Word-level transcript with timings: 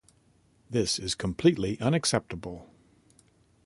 This 0.67 0.97
is 0.97 1.13
completely 1.13 1.79
unacceptable. 1.79 2.67